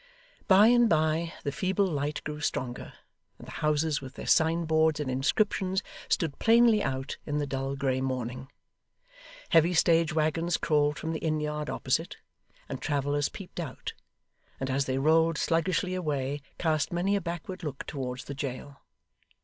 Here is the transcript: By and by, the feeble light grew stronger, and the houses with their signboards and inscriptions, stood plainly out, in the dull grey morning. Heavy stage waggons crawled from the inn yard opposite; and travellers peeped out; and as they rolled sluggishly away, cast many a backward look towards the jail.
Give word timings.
By 0.47 0.65
and 0.65 0.89
by, 0.89 1.33
the 1.43 1.51
feeble 1.51 1.85
light 1.85 2.23
grew 2.23 2.39
stronger, 2.39 2.93
and 3.37 3.45
the 3.47 3.51
houses 3.61 4.01
with 4.01 4.15
their 4.15 4.25
signboards 4.25 4.99
and 4.99 5.11
inscriptions, 5.11 5.83
stood 6.09 6.39
plainly 6.39 6.81
out, 6.81 7.17
in 7.27 7.37
the 7.37 7.45
dull 7.45 7.75
grey 7.75 8.01
morning. 8.01 8.47
Heavy 9.49 9.75
stage 9.75 10.11
waggons 10.11 10.57
crawled 10.57 10.97
from 10.97 11.11
the 11.11 11.19
inn 11.19 11.39
yard 11.39 11.69
opposite; 11.69 12.17
and 12.67 12.81
travellers 12.81 13.29
peeped 13.29 13.59
out; 13.59 13.93
and 14.59 14.71
as 14.71 14.85
they 14.85 14.97
rolled 14.97 15.37
sluggishly 15.37 15.93
away, 15.93 16.41
cast 16.57 16.91
many 16.91 17.15
a 17.15 17.21
backward 17.21 17.61
look 17.63 17.85
towards 17.85 18.23
the 18.23 18.33
jail. 18.33 18.81